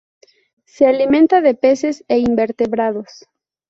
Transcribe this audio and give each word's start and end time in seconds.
Se 0.65 0.87
alimenta 0.87 1.41
de 1.41 1.53
peces 1.53 2.03
e 2.07 2.17
invertebrados. 2.17 3.27